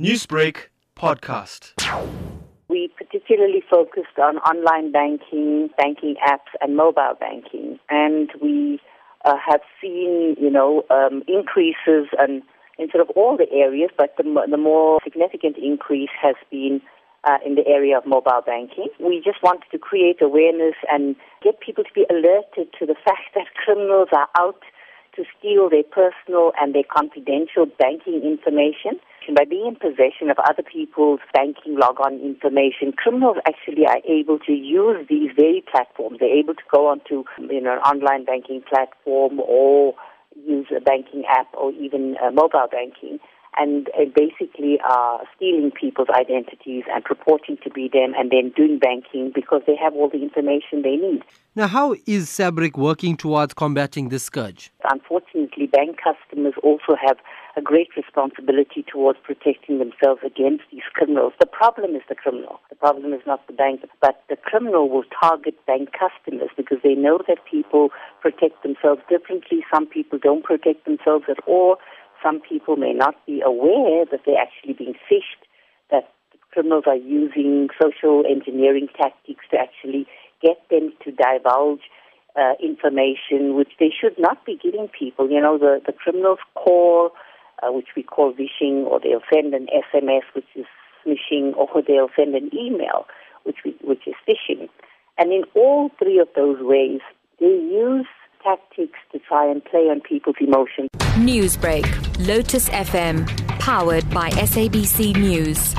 [0.00, 1.70] Newsbreak podcast.
[2.66, 8.80] We particularly focused on online banking, banking apps, and mobile banking, and we
[9.24, 12.42] uh, have seen, you know, um, increases and
[12.76, 16.80] in sort of all the areas, but the, the more significant increase has been
[17.22, 18.88] uh, in the area of mobile banking.
[18.98, 23.30] We just wanted to create awareness and get people to be alerted to the fact
[23.36, 24.60] that criminals are out
[25.16, 29.00] to steal their personal and their confidential banking information.
[29.34, 34.52] By being in possession of other people's banking log-on information, criminals actually are able to
[34.52, 36.18] use these very platforms.
[36.20, 39.94] They're able to go onto you know, an online banking platform or
[40.36, 43.18] use a banking app or even uh, mobile banking
[43.56, 48.78] and uh, basically are stealing people's identities and purporting to be them and then doing
[48.78, 51.22] banking because they have all the information they need.
[51.56, 54.72] Now, how is SABRIC working towards combating this scourge?
[54.90, 57.18] Unfortunately, bank customers also have
[57.56, 61.32] a great responsibility towards protecting themselves against these criminals.
[61.38, 62.60] The problem is the criminal.
[62.70, 66.94] The problem is not the bank, but the criminal will target bank customers because they
[66.94, 69.64] know that people protect themselves differently.
[69.72, 71.76] Some people don't protect themselves at all
[72.24, 75.44] some people may not be aware that they're actually being phished,
[75.90, 76.08] that
[76.50, 80.06] criminals are using social engineering tactics to actually
[80.42, 81.82] get them to divulge
[82.36, 85.30] uh, information which they should not be giving people.
[85.30, 87.10] You know, the, the criminals call,
[87.62, 90.66] uh, which we call vishing, or they'll send an SMS, which is
[91.04, 93.06] smishing, or they'll send an email,
[93.44, 94.68] which, we, which is phishing.
[95.18, 97.00] And in all three of those ways,
[97.38, 98.06] they use
[98.44, 100.88] tactics to try and play on people's emotions.
[101.16, 101.86] Newsbreak,
[102.26, 103.26] Lotus FM,
[103.58, 105.74] powered by SABC News.